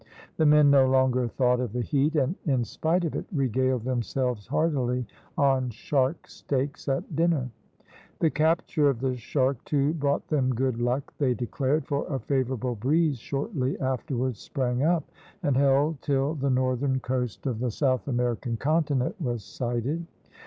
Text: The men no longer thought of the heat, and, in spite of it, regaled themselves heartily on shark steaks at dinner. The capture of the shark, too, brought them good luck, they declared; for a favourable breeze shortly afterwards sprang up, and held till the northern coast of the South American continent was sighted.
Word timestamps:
The 0.37 0.47
men 0.47 0.71
no 0.71 0.87
longer 0.89 1.27
thought 1.27 1.59
of 1.59 1.73
the 1.73 1.81
heat, 1.83 2.15
and, 2.15 2.33
in 2.47 2.63
spite 2.63 3.05
of 3.05 3.15
it, 3.15 3.27
regaled 3.31 3.83
themselves 3.83 4.47
heartily 4.47 5.05
on 5.37 5.69
shark 5.69 6.27
steaks 6.27 6.87
at 6.87 7.15
dinner. 7.15 7.51
The 8.17 8.31
capture 8.31 8.89
of 8.89 8.99
the 8.99 9.15
shark, 9.15 9.63
too, 9.63 9.93
brought 9.93 10.27
them 10.27 10.55
good 10.55 10.79
luck, 10.81 11.13
they 11.19 11.35
declared; 11.35 11.85
for 11.85 12.07
a 12.07 12.17
favourable 12.17 12.73
breeze 12.73 13.19
shortly 13.19 13.79
afterwards 13.79 14.39
sprang 14.39 14.81
up, 14.81 15.03
and 15.43 15.55
held 15.55 16.01
till 16.01 16.33
the 16.33 16.49
northern 16.49 16.99
coast 16.99 17.45
of 17.45 17.59
the 17.59 17.69
South 17.69 18.07
American 18.07 18.57
continent 18.57 19.21
was 19.21 19.43
sighted. 19.43 20.03